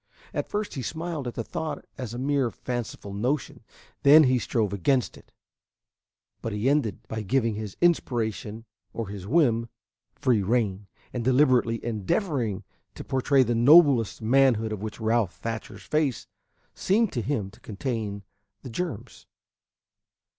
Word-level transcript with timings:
At 0.33 0.49
first 0.49 0.73
he 0.73 0.81
smiled 0.81 1.27
at 1.27 1.35
the 1.35 1.43
thought 1.43 1.85
as 1.95 2.11
a 2.11 2.17
mere 2.17 2.49
fanciful 2.49 3.13
notion; 3.13 3.63
then 4.01 4.23
he 4.23 4.39
strove 4.39 4.73
against 4.73 5.15
it; 5.15 5.31
but 6.41 6.51
he 6.51 6.67
ended 6.67 7.07
by 7.07 7.21
giving 7.21 7.53
his 7.53 7.77
inspiration, 7.81 8.65
or 8.93 9.09
his 9.09 9.27
whim, 9.27 9.69
free 10.15 10.41
rein, 10.41 10.87
and 11.13 11.23
deliberately 11.23 11.85
endeavoring 11.85 12.63
to 12.95 13.03
portray 13.03 13.43
the 13.43 13.53
noblest 13.53 14.23
manhood 14.23 14.71
of 14.71 14.81
which 14.81 14.99
Ralph 14.99 15.35
Thatcher's 15.35 15.83
face 15.83 16.25
seemed 16.73 17.13
to 17.13 17.21
him 17.21 17.51
to 17.51 17.59
contain 17.59 18.23
the 18.63 18.71
germs. 18.71 19.27